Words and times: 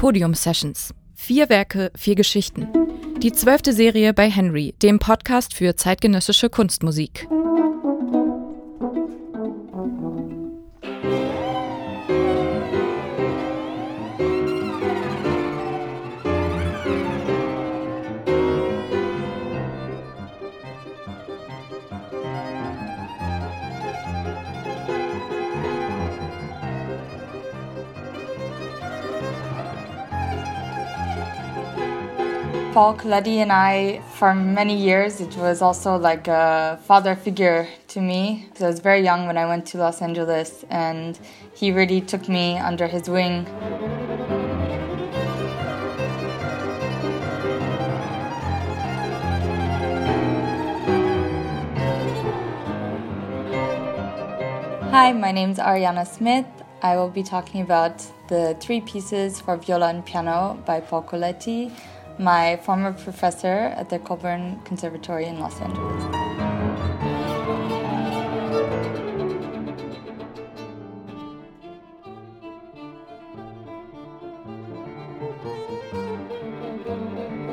Podium 0.00 0.32
Sessions. 0.32 0.94
Vier 1.14 1.50
Werke, 1.50 1.90
vier 1.94 2.14
Geschichten. 2.14 2.66
Die 3.18 3.32
zwölfte 3.32 3.74
Serie 3.74 4.14
bei 4.14 4.30
Henry, 4.30 4.74
dem 4.80 4.98
Podcast 4.98 5.52
für 5.52 5.76
zeitgenössische 5.76 6.48
Kunstmusik. 6.48 7.28
Paul 32.80 32.94
Coletti 32.94 33.42
and 33.42 33.52
I, 33.52 34.00
for 34.14 34.34
many 34.34 34.74
years, 34.74 35.20
it 35.20 35.36
was 35.36 35.60
also 35.60 35.96
like 35.96 36.26
a 36.28 36.80
father 36.84 37.14
figure 37.14 37.68
to 37.88 38.00
me. 38.00 38.48
I 38.58 38.68
was 38.68 38.80
very 38.80 39.02
young 39.02 39.26
when 39.26 39.36
I 39.36 39.44
went 39.44 39.66
to 39.66 39.76
Los 39.76 40.00
Angeles, 40.00 40.64
and 40.70 41.18
he 41.54 41.72
really 41.72 42.00
took 42.00 42.26
me 42.26 42.56
under 42.56 42.86
his 42.86 43.06
wing. 43.06 43.44
Hi, 54.90 55.12
my 55.12 55.32
name 55.32 55.50
is 55.50 55.58
Arianna 55.58 56.06
Smith. 56.06 56.46
I 56.80 56.96
will 56.96 57.10
be 57.10 57.22
talking 57.22 57.60
about 57.60 58.02
the 58.28 58.56
three 58.58 58.80
pieces 58.80 59.38
for 59.38 59.58
viola 59.58 59.90
and 59.90 60.02
piano 60.06 60.58
by 60.64 60.80
Paul 60.80 61.02
Coletti 61.02 61.72
my 62.20 62.58
former 62.58 62.92
professor 62.92 63.72
at 63.80 63.88
the 63.88 63.98
Colburn 63.98 64.60
Conservatory 64.64 65.24
in 65.24 65.40
Los 65.40 65.58
Angeles. 65.58 66.04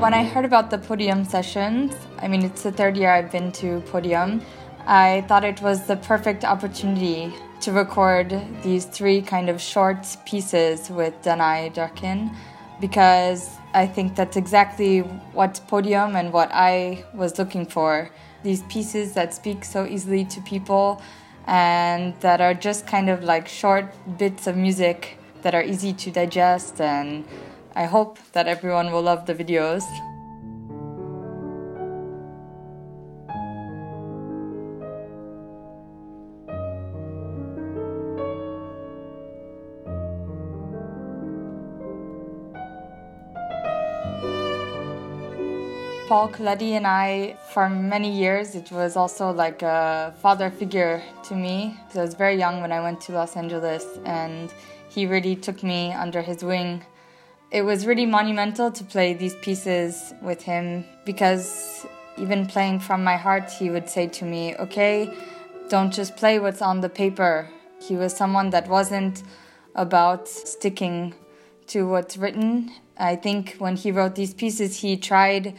When 0.00 0.14
I 0.14 0.24
heard 0.24 0.46
about 0.46 0.70
the 0.70 0.78
podium 0.78 1.24
sessions, 1.24 1.94
I 2.18 2.28
mean, 2.28 2.42
it's 2.42 2.62
the 2.62 2.72
third 2.72 2.96
year 2.96 3.10
I've 3.10 3.30
been 3.30 3.52
to 3.52 3.80
Podium, 3.92 4.40
I 4.86 5.24
thought 5.28 5.44
it 5.44 5.60
was 5.60 5.86
the 5.86 5.96
perfect 5.96 6.44
opportunity 6.44 7.32
to 7.60 7.72
record 7.72 8.38
these 8.62 8.86
three 8.86 9.20
kind 9.20 9.48
of 9.50 9.60
short 9.60 10.06
pieces 10.24 10.90
with 10.90 11.14
Danae 11.22 11.70
Dörken 11.70 12.34
because 12.80 13.58
I 13.74 13.88
think 13.88 14.14
that's 14.14 14.36
exactly 14.36 15.00
what 15.00 15.60
Podium 15.66 16.14
and 16.14 16.32
what 16.32 16.48
I 16.52 17.04
was 17.12 17.38
looking 17.38 17.66
for. 17.66 18.08
These 18.44 18.62
pieces 18.62 19.14
that 19.14 19.34
speak 19.34 19.64
so 19.64 19.84
easily 19.84 20.24
to 20.26 20.40
people 20.42 21.02
and 21.46 22.14
that 22.20 22.40
are 22.40 22.54
just 22.54 22.86
kind 22.86 23.10
of 23.10 23.24
like 23.24 23.48
short 23.48 23.92
bits 24.16 24.46
of 24.46 24.56
music 24.56 25.18
that 25.42 25.56
are 25.56 25.62
easy 25.62 25.92
to 25.92 26.10
digest. 26.12 26.80
And 26.80 27.24
I 27.74 27.86
hope 27.86 28.20
that 28.32 28.46
everyone 28.46 28.92
will 28.92 29.02
love 29.02 29.26
the 29.26 29.34
videos. 29.34 29.82
Paul 46.06 46.28
Coletti 46.28 46.72
and 46.72 46.86
I, 46.86 47.38
for 47.54 47.70
many 47.70 48.10
years, 48.10 48.54
it 48.54 48.70
was 48.70 48.94
also 48.94 49.30
like 49.30 49.62
a 49.62 50.14
father 50.20 50.50
figure 50.50 51.02
to 51.22 51.34
me. 51.34 51.78
I 51.94 51.98
was 51.98 52.12
very 52.12 52.36
young 52.36 52.60
when 52.60 52.72
I 52.72 52.82
went 52.82 53.00
to 53.02 53.12
Los 53.12 53.36
Angeles, 53.36 53.86
and 54.04 54.52
he 54.90 55.06
really 55.06 55.34
took 55.34 55.62
me 55.62 55.94
under 55.94 56.20
his 56.20 56.44
wing. 56.44 56.84
It 57.50 57.62
was 57.62 57.86
really 57.86 58.04
monumental 58.04 58.70
to 58.70 58.84
play 58.84 59.14
these 59.14 59.34
pieces 59.36 60.12
with 60.20 60.42
him 60.42 60.84
because 61.06 61.86
even 62.18 62.44
playing 62.48 62.80
from 62.80 63.02
my 63.02 63.16
heart, 63.16 63.50
he 63.50 63.70
would 63.70 63.88
say 63.88 64.06
to 64.08 64.26
me, 64.26 64.54
Okay, 64.56 65.10
don't 65.70 65.90
just 65.90 66.18
play 66.18 66.38
what's 66.38 66.60
on 66.60 66.82
the 66.82 66.90
paper. 66.90 67.48
He 67.80 67.96
was 67.96 68.14
someone 68.14 68.50
that 68.50 68.68
wasn't 68.68 69.22
about 69.74 70.28
sticking 70.28 71.14
to 71.68 71.88
what's 71.88 72.18
written. 72.18 72.72
I 72.98 73.16
think 73.16 73.56
when 73.56 73.76
he 73.76 73.90
wrote 73.90 74.16
these 74.16 74.34
pieces, 74.34 74.80
he 74.80 74.98
tried 74.98 75.54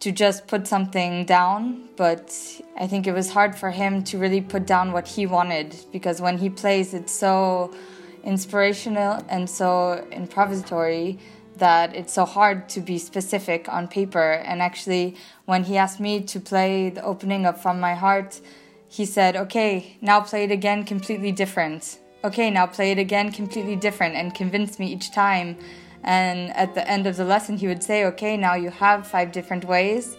to 0.00 0.12
just 0.12 0.46
put 0.46 0.66
something 0.66 1.24
down, 1.24 1.88
but 1.96 2.32
I 2.78 2.86
think 2.86 3.06
it 3.06 3.12
was 3.12 3.30
hard 3.30 3.56
for 3.56 3.70
him 3.70 4.04
to 4.04 4.18
really 4.18 4.40
put 4.40 4.66
down 4.66 4.92
what 4.92 5.08
he 5.08 5.26
wanted 5.26 5.74
because 5.90 6.20
when 6.20 6.38
he 6.38 6.48
plays, 6.50 6.94
it's 6.94 7.12
so 7.12 7.74
inspirational 8.22 9.24
and 9.28 9.50
so 9.50 10.06
improvisatory 10.12 11.18
that 11.56 11.96
it's 11.96 12.12
so 12.12 12.24
hard 12.24 12.68
to 12.68 12.80
be 12.80 12.98
specific 12.98 13.68
on 13.68 13.88
paper. 13.88 14.32
And 14.32 14.62
actually, 14.62 15.16
when 15.46 15.64
he 15.64 15.76
asked 15.76 15.98
me 15.98 16.20
to 16.22 16.38
play 16.38 16.90
the 16.90 17.02
opening 17.02 17.46
of 17.46 17.60
From 17.60 17.80
My 17.80 17.94
Heart, 17.94 18.40
he 18.88 19.04
said, 19.04 19.34
Okay, 19.34 19.96
now 20.00 20.20
play 20.20 20.44
it 20.44 20.52
again 20.52 20.84
completely 20.84 21.32
different. 21.32 21.98
Okay, 22.22 22.50
now 22.50 22.66
play 22.66 22.92
it 22.92 22.98
again 22.98 23.32
completely 23.32 23.76
different, 23.76 24.14
and 24.14 24.34
convinced 24.34 24.78
me 24.78 24.92
each 24.92 25.12
time 25.12 25.56
and 26.04 26.54
at 26.56 26.74
the 26.74 26.88
end 26.88 27.06
of 27.06 27.16
the 27.16 27.24
lesson, 27.24 27.56
he 27.56 27.66
would 27.66 27.82
say, 27.82 28.04
Okay, 28.06 28.36
now 28.36 28.54
you 28.54 28.70
have 28.70 29.06
five 29.06 29.32
different 29.32 29.64
ways. 29.64 30.16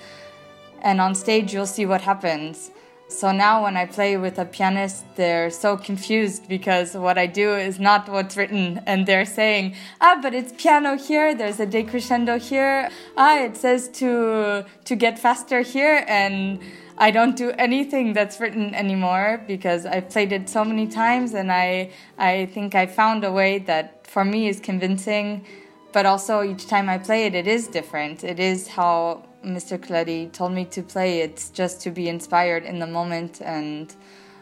And 0.82 1.02
on 1.02 1.16
stage, 1.16 1.54
you'll 1.54 1.66
see 1.66 1.86
what 1.86 2.02
happens. 2.02 2.72
So 3.10 3.32
now, 3.32 3.64
when 3.64 3.76
I 3.76 3.88
play 3.88 4.18
with 4.18 4.38
a 4.38 4.46
pianist, 4.46 5.04
they're 5.16 5.50
so 5.50 5.76
confused 5.76 6.48
because 6.48 6.94
what 6.94 7.18
I 7.18 7.26
do 7.26 7.56
is 7.56 7.80
not 7.80 8.08
what's 8.08 8.38
written. 8.38 8.82
And 8.86 9.08
they're 9.08 9.26
saying, 9.26 9.76
Ah, 10.00 10.20
but 10.22 10.36
it's 10.36 10.54
piano 10.56 10.96
here, 10.96 11.34
there's 11.34 11.60
a 11.60 11.66
decrescendo 11.66 12.40
here. 12.40 12.90
Ah, 13.18 13.40
it 13.40 13.58
says 13.58 13.90
to, 13.94 14.64
to 14.86 14.96
get 14.96 15.18
faster 15.18 15.62
here. 15.62 16.06
And 16.08 16.60
I 17.00 17.10
don't 17.10 17.36
do 17.36 17.50
anything 17.58 18.14
that's 18.14 18.40
written 18.40 18.76
anymore 18.76 19.44
because 19.48 19.88
I've 19.88 20.10
played 20.10 20.32
it 20.32 20.48
so 20.48 20.64
many 20.64 20.86
times. 20.86 21.34
And 21.34 21.52
I, 21.52 21.90
I 22.20 22.46
think 22.46 22.76
I 22.76 22.86
found 22.86 23.24
a 23.24 23.32
way 23.32 23.58
that 23.58 24.06
for 24.06 24.24
me 24.24 24.48
is 24.48 24.60
convincing 24.60 25.46
but 25.92 26.06
also 26.06 26.44
each 26.44 26.68
time 26.68 26.90
I 26.90 26.98
play 26.98 27.26
it, 27.26 27.36
it 27.36 27.48
is 27.48 27.68
different. 27.68 28.24
It 28.24 28.40
is 28.40 28.68
how 28.68 29.24
Mr. 29.44 29.80
Coletti 29.80 30.32
told 30.32 30.52
me 30.52 30.66
to 30.66 30.84
play. 30.84 31.22
It's 31.22 31.50
just 31.50 31.82
to 31.82 31.92
be 31.92 32.08
inspired 32.08 32.64
in 32.64 32.80
the 32.80 32.88
moment 32.88 33.42
and 33.42 33.94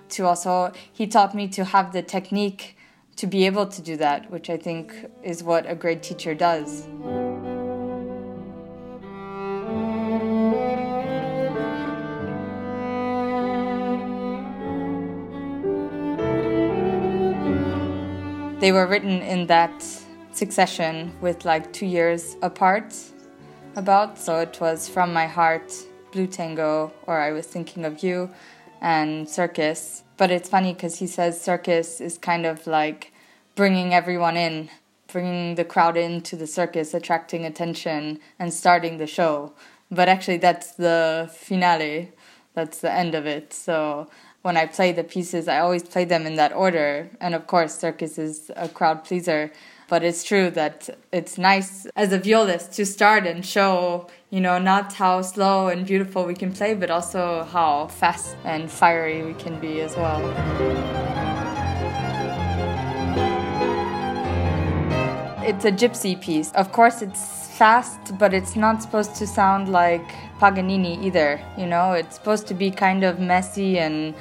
to 0.09 0.25
also, 0.25 0.72
he 0.91 1.08
taught 1.08 1.35
me 1.35 1.47
to 1.50 1.66
have 1.66 1.94
the 1.94 2.02
technique 2.02 2.78
to 3.18 3.28
be 3.28 3.46
able 3.46 3.66
to 3.66 3.81
do 3.81 3.97
that, 3.97 4.30
which 4.31 4.50
I 4.50 4.58
think 4.58 4.94
is 5.24 5.44
what 5.44 5.69
a 5.69 5.75
great 5.75 6.03
teacher 6.03 6.35
does. 6.35 6.88
They 18.59 18.72
were 18.72 18.88
written 18.88 19.22
in 19.22 19.47
that 19.47 19.84
succession 20.38 21.12
with 21.20 21.46
like 21.46 21.74
two 21.74 21.88
years 21.88 22.38
apart 22.42 22.94
about. 23.75 24.18
So 24.18 24.40
it 24.40 24.59
was 24.62 24.88
From 24.88 25.12
My 25.12 25.25
Heart, 25.25 25.74
Blue 26.12 26.28
Tango, 26.28 26.94
or 27.08 27.20
I 27.20 27.31
Was 27.31 27.48
Thinking 27.48 27.86
of 27.86 28.03
You, 28.03 28.30
and 28.81 29.28
Circus. 29.28 30.03
But 30.18 30.31
it's 30.31 30.50
funny 30.50 30.74
because 30.74 31.00
he 31.00 31.08
says 31.08 31.42
circus 31.42 32.00
is 32.02 32.18
kind 32.18 32.46
of 32.46 32.68
like 32.68 33.12
bringing 33.56 33.94
everyone 33.94 34.38
in, 34.38 34.70
bringing 35.08 35.56
the 35.56 35.66
crowd 35.66 35.97
into 35.97 36.35
the 36.35 36.47
circus, 36.47 36.94
attracting 36.94 37.46
attention, 37.46 38.20
and 38.40 38.53
starting 38.53 38.97
the 38.97 39.08
show. 39.08 39.53
But 39.90 40.09
actually, 40.09 40.38
that's 40.38 40.73
the 40.73 41.29
finale, 41.34 42.11
that's 42.53 42.79
the 42.82 42.91
end 42.91 43.16
of 43.16 43.26
it. 43.26 43.53
So 43.53 44.09
when 44.41 44.58
I 44.58 44.66
play 44.66 44.91
the 44.91 45.03
pieces, 45.03 45.47
I 45.47 45.59
always 45.59 45.84
play 45.84 46.06
them 46.06 46.26
in 46.26 46.35
that 46.35 46.53
order. 46.53 47.09
And 47.22 47.34
of 47.35 47.47
course, 47.47 47.78
circus 47.78 48.17
is 48.17 48.52
a 48.56 48.70
crowd 48.70 49.03
pleaser. 49.03 49.52
But 49.89 50.03
it's 50.03 50.25
true 50.25 50.49
that 50.51 50.89
it's 51.13 51.37
nice 51.37 51.87
as 51.95 52.11
a 52.11 52.19
violist 52.19 52.73
to 52.73 52.85
start 52.85 53.25
and 53.25 53.45
show, 53.45 54.07
you 54.29 54.41
know, 54.41 54.59
not 54.59 54.91
how 54.91 55.22
slow 55.22 55.69
and 55.69 55.85
beautiful 55.85 56.25
we 56.25 56.34
can 56.34 56.51
play, 56.51 56.73
but 56.73 56.91
also 56.91 57.45
how 57.45 57.87
fast 57.87 58.35
and 58.43 58.69
fiery 58.69 59.23
we 59.23 59.34
can 59.35 59.57
be 59.61 59.79
as 59.79 59.95
well. 59.95 60.22
It's 65.41 65.63
a 65.63 65.72
gypsy 65.72 66.19
piece. 66.19 66.51
Of 66.51 66.73
course, 66.73 67.01
it's 67.01 67.47
fast, 67.57 68.17
but 68.19 68.34
it's 68.34 68.57
not 68.57 68.81
supposed 68.81 69.16
to 69.16 69.25
sound 69.25 69.69
like 69.69 70.05
Paganini 70.37 71.01
either. 71.01 71.39
You 71.57 71.66
know, 71.66 71.93
it's 71.93 72.16
supposed 72.16 72.45
to 72.47 72.53
be 72.53 72.72
kind 72.72 73.05
of 73.05 73.22
messy 73.22 73.79
and 73.79 74.13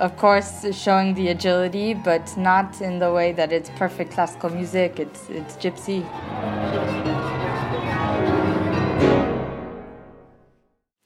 of 0.00 0.16
course 0.16 0.64
showing 0.74 1.12
the 1.12 1.28
agility 1.28 1.92
but 1.92 2.34
not 2.36 2.80
in 2.80 2.98
the 2.98 3.12
way 3.12 3.32
that 3.32 3.52
it's 3.52 3.68
perfect 3.76 4.12
classical 4.12 4.48
music. 4.48 4.98
It's 4.98 5.28
it's 5.28 5.56
gypsy. 5.56 6.00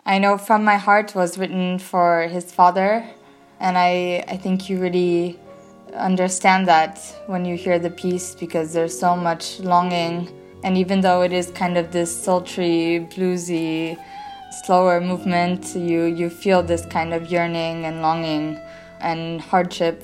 I 0.07 0.19
know 0.19 0.39
From 0.39 0.63
My 0.65 0.77
Heart 0.77 1.15
was 1.15 1.39
written 1.39 1.79
for 1.79 2.29
his 2.29 2.53
father, 2.53 3.05
and 3.59 3.77
I, 3.77 4.23
I 4.29 4.37
think 4.37 4.69
you 4.69 4.79
really 4.79 5.41
understand 5.95 6.69
that 6.69 7.01
when 7.27 7.45
you 7.45 7.57
hear 7.57 7.79
the 7.79 7.91
piece 7.91 8.35
because 8.35 8.73
there's 8.73 8.97
so 8.97 9.17
much 9.17 9.61
longing. 9.61 10.29
And 10.63 10.79
even 10.79 11.01
though 11.01 11.23
it 11.23 11.33
is 11.33 11.51
kind 11.51 11.77
of 11.77 11.91
this 11.91 12.15
sultry, 12.15 13.09
bluesy, 13.11 13.99
slower 14.65 15.01
movement, 15.01 15.75
you, 15.75 16.05
you 16.05 16.31
feel 16.31 16.63
this 16.63 16.87
kind 16.87 17.13
of 17.13 17.31
yearning 17.31 17.85
and 17.87 18.01
longing 18.01 18.61
and 19.05 19.41
hardship. 19.41 20.03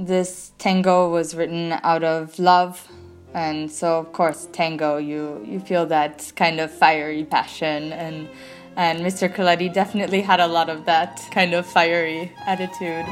This 0.00 0.52
tango 0.56 1.10
was 1.10 1.34
written 1.34 1.78
out 1.82 2.02
of 2.02 2.38
love 2.38 2.88
and 3.34 3.70
so 3.70 3.98
of 3.98 4.12
course 4.12 4.48
tango 4.50 4.96
you 4.96 5.44
you 5.46 5.60
feel 5.60 5.86
that 5.86 6.32
kind 6.34 6.58
of 6.58 6.70
fiery 6.70 7.24
passion 7.24 7.92
and 7.92 8.28
and 8.76 9.00
Mr. 9.00 9.32
Coletti 9.32 9.68
definitely 9.68 10.22
had 10.22 10.40
a 10.40 10.46
lot 10.46 10.70
of 10.70 10.86
that 10.86 11.20
kind 11.32 11.52
of 11.52 11.66
fiery 11.66 12.32
attitude. 12.46 13.04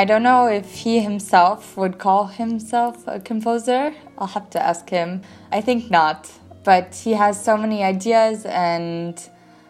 I 0.00 0.06
don't 0.06 0.22
know 0.22 0.46
if 0.46 0.76
he 0.76 1.00
himself 1.00 1.76
would 1.76 1.98
call 1.98 2.28
himself 2.28 3.06
a 3.06 3.20
composer. 3.20 3.94
I'll 4.16 4.28
have 4.28 4.48
to 4.48 4.62
ask 4.62 4.88
him. 4.88 5.20
I 5.52 5.60
think 5.60 5.90
not. 5.90 6.32
But 6.64 6.94
he 6.94 7.12
has 7.12 7.44
so 7.44 7.58
many 7.58 7.84
ideas 7.84 8.46
and 8.46 9.22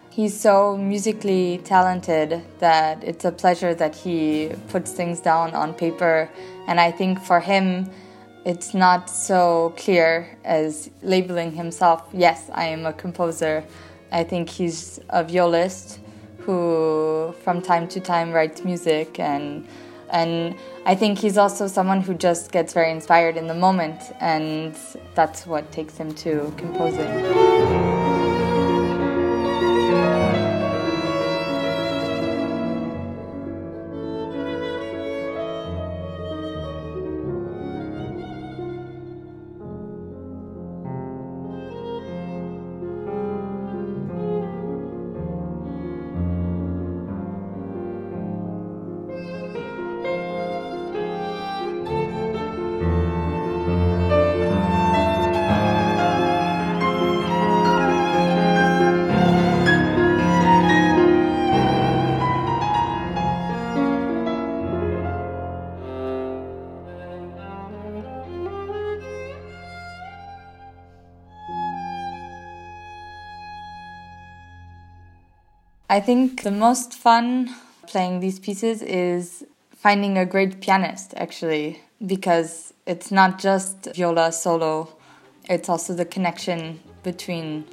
he's 0.08 0.38
so 0.38 0.76
musically 0.76 1.60
talented 1.64 2.44
that 2.60 3.02
it's 3.02 3.24
a 3.24 3.32
pleasure 3.32 3.74
that 3.74 3.96
he 3.96 4.52
puts 4.68 4.92
things 4.92 5.18
down 5.18 5.52
on 5.52 5.74
paper. 5.74 6.30
And 6.68 6.78
I 6.78 6.92
think 6.92 7.20
for 7.20 7.40
him, 7.40 7.90
it's 8.44 8.72
not 8.72 9.10
so 9.10 9.74
clear 9.76 10.38
as 10.44 10.92
labeling 11.02 11.50
himself, 11.50 12.08
yes, 12.12 12.48
I 12.52 12.66
am 12.66 12.86
a 12.86 12.92
composer. 12.92 13.64
I 14.12 14.22
think 14.22 14.48
he's 14.48 15.00
a 15.08 15.24
violist 15.24 15.98
who, 16.38 17.34
from 17.42 17.60
time 17.60 17.88
to 17.88 17.98
time, 17.98 18.30
writes 18.30 18.62
music 18.62 19.18
and 19.18 19.66
and 20.12 20.54
I 20.86 20.94
think 20.94 21.18
he's 21.18 21.38
also 21.38 21.66
someone 21.66 22.00
who 22.00 22.14
just 22.14 22.52
gets 22.52 22.72
very 22.72 22.90
inspired 22.90 23.36
in 23.36 23.46
the 23.46 23.54
moment, 23.54 24.12
and 24.20 24.76
that's 25.14 25.46
what 25.46 25.70
takes 25.72 25.96
him 25.96 26.14
to 26.16 26.52
composing. 26.56 27.59
I 75.90 75.98
think 75.98 76.44
the 76.44 76.52
most 76.52 76.94
fun 76.94 77.52
playing 77.88 78.20
these 78.20 78.38
pieces 78.38 78.80
is 78.80 79.44
finding 79.74 80.18
a 80.18 80.24
great 80.24 80.60
pianist, 80.60 81.14
actually, 81.16 81.80
because 82.06 82.72
it's 82.86 83.10
not 83.10 83.40
just 83.40 83.88
viola 83.96 84.30
solo, 84.30 84.88
it's 85.48 85.68
also 85.68 85.92
the 85.92 86.04
connection 86.04 86.78
between 87.02 87.64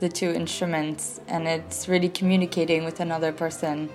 the 0.00 0.08
two 0.08 0.30
instruments 0.30 1.20
and 1.28 1.46
it's 1.46 1.86
really 1.86 2.08
communicating 2.08 2.82
with 2.82 2.98
another 2.98 3.30
person. 3.30 3.90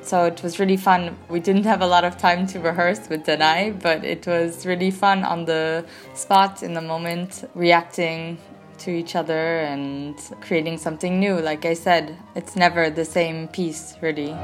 So 0.00 0.24
it 0.24 0.42
was 0.42 0.58
really 0.58 0.78
fun. 0.78 1.14
We 1.28 1.40
didn't 1.40 1.64
have 1.64 1.82
a 1.82 1.86
lot 1.86 2.04
of 2.04 2.16
time 2.16 2.46
to 2.46 2.58
rehearse 2.58 3.06
with 3.10 3.24
Danae, 3.26 3.72
but 3.72 4.02
it 4.02 4.26
was 4.26 4.64
really 4.64 4.90
fun 4.90 5.24
on 5.24 5.44
the 5.44 5.84
spot 6.14 6.62
in 6.62 6.72
the 6.72 6.80
moment, 6.80 7.44
reacting 7.54 8.38
to 8.80 8.90
each 8.90 9.14
other 9.14 9.60
and 9.60 10.16
creating 10.40 10.78
something 10.78 11.20
new. 11.20 11.38
Like 11.38 11.64
I 11.64 11.74
said, 11.74 12.16
it's 12.34 12.56
never 12.56 12.90
the 12.90 13.04
same 13.04 13.48
piece, 13.48 13.96
really. 14.00 14.34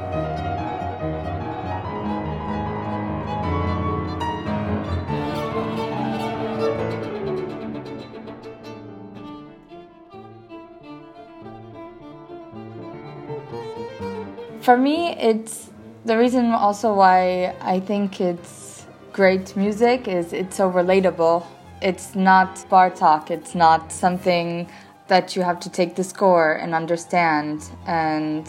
For 14.61 14.77
me, 14.77 15.17
it's 15.19 15.71
The 16.07 16.17
reason 16.17 16.53
also 16.53 16.95
why 16.95 17.57
I 17.61 17.81
think 17.81 18.21
it's 18.21 18.87
great 19.13 19.57
music 19.57 20.07
is 20.07 20.33
it's 20.33 20.55
so 20.55 20.71
relatable. 20.71 21.43
It's 21.83 22.15
not 22.15 22.65
bar 22.71 22.91
talk, 22.91 23.31
it's 23.31 23.55
not 23.55 23.93
something 23.93 24.67
that 25.09 25.37
you 25.37 25.43
have 25.43 25.61
to 25.61 25.71
take 25.71 25.95
the 25.95 26.05
score 26.05 26.53
and 26.53 26.75
understand 26.75 27.63
and 27.87 28.49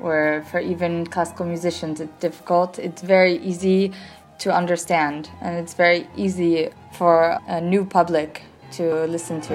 where 0.00 0.42
for 0.44 0.60
even 0.60 1.06
classical 1.06 1.44
musicians 1.44 2.00
it's 2.00 2.20
difficult. 2.20 2.78
It's 2.78 3.02
very 3.02 3.38
easy 3.38 3.92
to 4.38 4.54
understand 4.54 5.28
and 5.40 5.56
it's 5.56 5.74
very 5.74 6.06
easy 6.16 6.70
for 6.92 7.38
a 7.48 7.60
new 7.60 7.84
public 7.84 8.42
to 8.72 9.06
listen 9.06 9.40
to. 9.42 9.54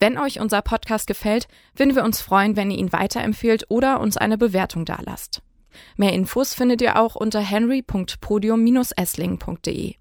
Wenn 0.00 0.18
euch 0.18 0.40
unser 0.40 0.60
Podcast 0.62 1.06
gefällt, 1.06 1.48
würden 1.76 1.94
wir 1.94 2.04
uns 2.04 2.20
freuen, 2.20 2.56
wenn 2.56 2.70
ihr 2.70 2.78
ihn 2.78 2.92
weiterempfehlt 2.92 3.66
oder 3.70 4.00
uns 4.00 4.16
eine 4.16 4.36
Bewertung 4.36 4.84
dalasst. 4.84 5.40
Mehr 5.96 6.12
Infos 6.12 6.54
findet 6.54 6.82
ihr 6.82 6.98
auch 6.98 7.14
unter 7.14 7.40
henry.podium-essling.de. 7.40 9.94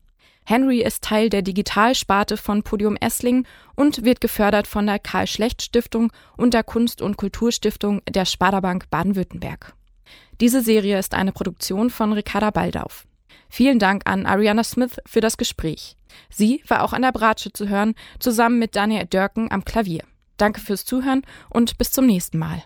Henry 0.46 0.82
ist 0.82 1.04
Teil 1.04 1.30
der 1.30 1.42
Digitalsparte 1.42 2.38
von 2.38 2.64
Podium 2.64 2.98
Essling 2.98 3.46
und 3.76 4.04
wird 4.04 4.20
gefördert 4.20 4.68
von 4.68 4.86
der 4.86 5.00
Karl 5.00 5.28
Schlecht 5.28 5.62
Stiftung 5.62 6.12
und 6.36 6.54
der 6.54 6.64
Kunst- 6.64 7.02
und 7.02 7.18
Kulturstiftung 7.18 8.02
der 8.10 8.26
Sparda-Bank 8.26 8.90
Baden-Württemberg. 8.90 9.74
Diese 10.42 10.62
Serie 10.62 11.00
ist 11.00 11.14
eine 11.14 11.32
Produktion 11.32 11.90
von 11.90 12.12
Ricarda 12.12 12.52
Baldauf. 12.52 13.08
Vielen 13.50 13.80
Dank 13.80 14.04
an 14.06 14.26
Ariana 14.26 14.64
Smith 14.64 14.98
für 15.06 15.22
das 15.22 15.38
Gespräch. 15.38 15.96
Sie 16.30 16.62
war 16.68 16.84
auch 16.84 16.92
an 16.92 17.04
der 17.04 17.12
Bratsche 17.12 17.54
zu 17.54 17.70
hören, 17.70 17.94
zusammen 18.20 18.60
mit 18.60 18.76
Daniel 18.76 19.06
Dörken 19.06 19.52
am 19.52 19.64
Klavier. 19.64 20.04
Danke 20.38 20.60
fürs 20.60 20.86
Zuhören 20.86 21.22
und 21.50 21.78
bis 21.78 21.92
zum 21.92 22.06
nächsten 22.06 22.40
Mal. 22.40 22.64